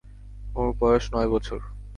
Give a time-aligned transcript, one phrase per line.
[0.55, 1.59] ওর বয়স নয় বছর।